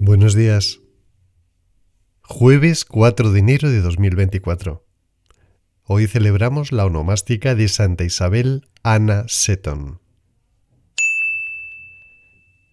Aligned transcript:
Buenos 0.00 0.34
días. 0.34 0.80
Jueves 2.22 2.84
4 2.84 3.32
de 3.32 3.38
enero 3.38 3.70
de 3.70 3.80
2024. 3.80 4.84
Hoy 5.84 6.06
celebramos 6.06 6.72
la 6.72 6.84
onomástica 6.84 7.54
de 7.54 7.68
Santa 7.68 8.04
Isabel 8.04 8.68
Ana 8.82 9.24
Seton. 9.28 10.00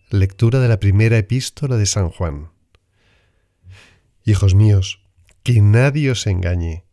Lectura 0.09 0.59
de 0.59 0.67
la 0.67 0.79
primera 0.79 1.17
epístola 1.17 1.77
de 1.77 1.85
San 1.85 2.09
Juan. 2.09 2.51
Hijos 4.25 4.55
míos, 4.55 5.01
que 5.43 5.61
nadie 5.61 6.11
os 6.11 6.27
engañe. 6.27 6.85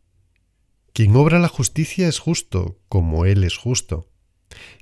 Quien 0.93 1.17
obra 1.17 1.39
la 1.39 1.49
justicia 1.49 2.09
es 2.09 2.19
justo, 2.19 2.79
como 2.89 3.25
Él 3.25 3.45
es 3.45 3.57
justo. 3.57 4.09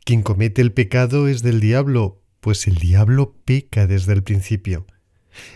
Quien 0.05 0.23
comete 0.23 0.63
el 0.63 0.73
pecado 0.73 1.29
es 1.29 1.43
del 1.43 1.61
diablo, 1.61 2.21
pues 2.41 2.67
el 2.67 2.77
diablo 2.77 3.35
peca 3.45 3.87
desde 3.87 4.13
el 4.13 4.23
principio. 4.23 4.87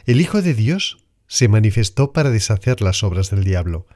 El 0.07 0.21
Hijo 0.21 0.43
de 0.43 0.55
Dios 0.55 1.05
se 1.27 1.49
manifestó 1.49 2.13
para 2.13 2.31
deshacer 2.31 2.81
las 2.81 3.03
obras 3.03 3.31
del 3.31 3.45
diablo. 3.45 3.87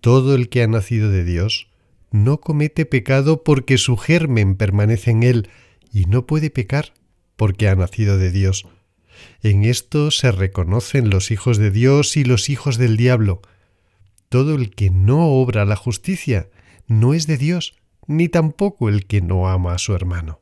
Todo 0.00 0.34
el 0.34 0.48
que 0.48 0.62
ha 0.62 0.66
nacido 0.66 1.10
de 1.10 1.24
Dios 1.24 1.68
no 2.10 2.40
comete 2.40 2.86
pecado 2.86 3.42
porque 3.44 3.78
su 3.78 3.96
germen 3.96 4.56
permanece 4.56 5.10
en 5.10 5.22
él 5.22 5.48
y 5.92 6.04
no 6.04 6.26
puede 6.26 6.50
pecar 6.50 6.92
porque 7.36 7.68
ha 7.68 7.74
nacido 7.74 8.18
de 8.18 8.30
Dios. 8.30 8.66
En 9.42 9.64
esto 9.64 10.10
se 10.10 10.32
reconocen 10.32 11.10
los 11.10 11.30
hijos 11.30 11.58
de 11.58 11.70
Dios 11.70 12.16
y 12.16 12.24
los 12.24 12.48
hijos 12.48 12.78
del 12.78 12.96
diablo. 12.96 13.42
Todo 14.28 14.54
el 14.54 14.70
que 14.70 14.90
no 14.90 15.28
obra 15.28 15.64
la 15.64 15.76
justicia 15.76 16.48
no 16.86 17.14
es 17.14 17.26
de 17.26 17.36
Dios, 17.36 17.74
ni 18.06 18.28
tampoco 18.28 18.88
el 18.88 19.06
que 19.06 19.20
no 19.20 19.48
ama 19.48 19.74
a 19.74 19.78
su 19.78 19.94
hermano. 19.94 20.40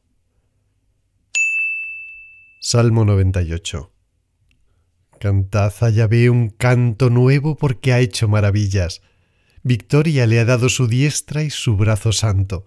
Salmo 2.60 3.04
98 3.04 3.92
Cantad 5.18 5.72
a 5.80 5.90
Yahvé 5.90 6.30
un 6.30 6.50
canto 6.50 7.10
nuevo 7.10 7.56
porque 7.56 7.92
ha 7.92 8.00
hecho 8.00 8.28
maravillas. 8.28 9.02
Victoria 9.62 10.26
le 10.26 10.38
ha 10.38 10.44
dado 10.44 10.68
su 10.68 10.86
diestra 10.86 11.42
y 11.42 11.50
su 11.50 11.76
brazo 11.76 12.12
santo. 12.12 12.64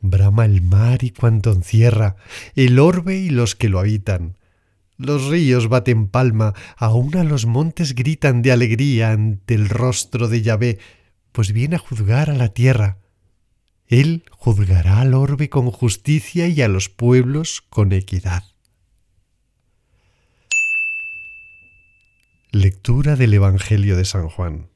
Brama 0.00 0.44
el 0.44 0.62
mar 0.62 1.02
y 1.02 1.10
cuanto 1.10 1.52
encierra, 1.52 2.16
el 2.54 2.78
orbe 2.78 3.16
y 3.16 3.30
los 3.30 3.56
que 3.56 3.68
lo 3.68 3.80
habitan. 3.80 4.36
Los 4.96 5.26
ríos 5.26 5.68
baten 5.68 6.08
palma, 6.08 6.54
aun 6.76 7.16
a 7.16 7.24
los 7.24 7.46
montes 7.46 7.94
gritan 7.94 8.42
de 8.42 8.52
alegría 8.52 9.10
ante 9.10 9.54
el 9.54 9.68
rostro 9.68 10.28
de 10.28 10.42
Yahvé, 10.42 10.78
pues 11.32 11.52
viene 11.52 11.76
a 11.76 11.78
juzgar 11.78 12.30
a 12.30 12.34
la 12.34 12.48
tierra. 12.48 12.98
Él 13.88 14.24
juzgará 14.30 15.00
al 15.00 15.14
orbe 15.14 15.48
con 15.48 15.70
justicia 15.70 16.46
y 16.46 16.60
a 16.60 16.68
los 16.68 16.90
pueblos 16.90 17.62
con 17.70 17.92
equidad. 17.92 18.44
Lectura 22.52 23.16
del 23.16 23.32
Evangelio 23.32 23.96
de 23.96 24.04
San 24.04 24.28
Juan. 24.28 24.68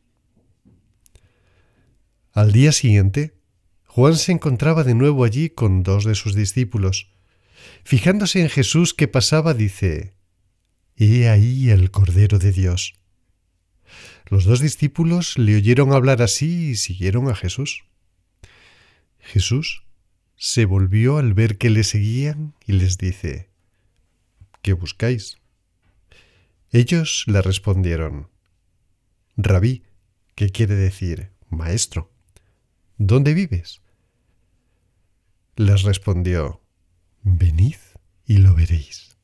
Al 2.33 2.53
día 2.53 2.73
siguiente, 2.73 3.35
Juan 3.87 4.17
se 4.17 4.33
encontraba 4.33 4.83
de 4.83 4.95
nuevo 4.95 5.25
allí 5.25 5.51
con 5.51 5.83
dos 5.83 6.05
de 6.07 6.15
sus 6.15 6.35
discípulos. 6.35 7.11
Fijándose 7.85 8.41
en 8.41 8.49
Jesús 8.49 8.95
que 8.95 9.09
pasaba, 9.09 9.53
dice, 9.53 10.15
He 10.97 11.29
ahí 11.29 11.69
el 11.69 11.91
Cordero 11.91 12.39
de 12.39 12.53
Dios. 12.53 12.95
Los 14.31 14.45
dos 14.47 14.61
discípulos 14.61 15.37
le 15.37 15.57
oyeron 15.57 15.93
hablar 15.93 16.23
así 16.23 16.71
y 16.71 16.77
siguieron 16.77 17.29
a 17.29 17.35
Jesús. 17.35 17.85
Jesús 19.33 19.83
se 20.37 20.67
volvió 20.67 21.17
al 21.17 21.33
ver 21.33 21.57
que 21.57 21.71
le 21.71 21.85
seguían 21.85 22.53
y 22.67 22.73
les 22.73 22.99
dice, 22.99 23.49
¿Qué 24.61 24.75
buscáis? 24.75 25.39
Ellos 26.71 27.25
le 27.27 27.41
respondieron, 27.41 28.29
Rabí, 29.39 29.85
¿qué 30.35 30.51
quiere 30.51 30.75
decir 30.75 31.31
maestro, 31.49 32.13
¿dónde 32.99 33.33
vives? 33.33 33.81
Les 35.57 35.81
respondió, 35.81 36.61
Venid 37.23 37.77
y 38.27 38.37
lo 38.37 38.55
veréis. 38.55 39.17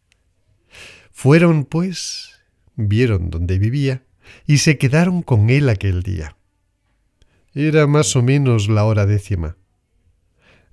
Fueron, 1.13 1.67
pues, 1.67 2.31
vieron 2.77 3.29
dónde 3.29 3.59
vivía 3.59 4.07
y 4.47 4.59
se 4.59 4.79
quedaron 4.79 5.21
con 5.21 5.51
él 5.51 5.69
aquel 5.69 6.03
día. 6.03 6.39
Era 7.53 7.87
más 7.87 8.17
o 8.17 8.23
menos 8.23 8.71
la 8.71 8.85
hora 8.85 9.05
décima. 9.05 9.59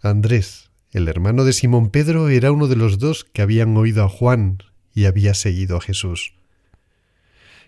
Andrés, 0.07 0.71
el 0.91 1.07
hermano 1.07 1.43
de 1.43 1.53
Simón 1.53 1.89
Pedro, 1.89 2.29
era 2.29 2.51
uno 2.51 2.67
de 2.67 2.75
los 2.75 2.99
dos 2.99 3.25
que 3.25 3.41
habían 3.41 3.75
oído 3.77 4.03
a 4.03 4.09
Juan 4.09 4.59
y 4.93 5.05
había 5.05 5.33
seguido 5.33 5.77
a 5.77 5.81
Jesús. 5.81 6.33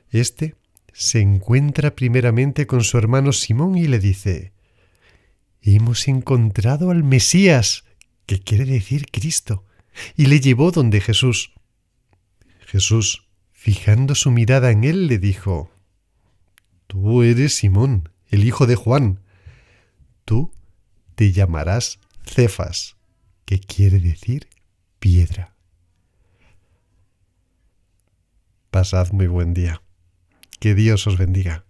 Este 0.09 0.55
se 0.93 1.19
encuentra 1.19 1.95
primeramente 1.95 2.65
con 2.65 2.83
su 2.83 2.97
hermano 2.97 3.33
Simón 3.33 3.77
y 3.77 3.87
le 3.87 3.99
dice, 3.99 4.53
Hemos 5.61 6.07
encontrado 6.07 6.91
al 6.91 7.03
Mesías, 7.03 7.83
que 8.25 8.39
quiere 8.39 8.65
decir 8.65 9.07
Cristo, 9.11 9.65
y 10.15 10.27
le 10.27 10.39
llevó 10.39 10.71
donde 10.71 11.01
Jesús. 11.01 11.53
Jesús, 12.65 13.27
fijando 13.51 14.15
su 14.15 14.31
mirada 14.31 14.71
en 14.71 14.83
él, 14.83 15.07
le 15.07 15.19
dijo, 15.19 15.71
Tú 16.87 17.23
eres 17.23 17.53
Simón, 17.53 18.09
el 18.29 18.45
hijo 18.45 18.65
de 18.65 18.75
Juan. 18.75 19.19
Tú 20.23 20.51
te 21.15 21.31
llamarás 21.31 21.99
Cefas, 22.27 22.97
que 23.45 23.59
quiere 23.59 23.99
decir 23.99 24.47
piedra. 24.99 25.55
Pasad 28.69 29.11
muy 29.11 29.27
buen 29.27 29.53
día. 29.53 29.81
Que 30.59 30.75
Dios 30.75 31.07
os 31.07 31.17
bendiga. 31.17 31.66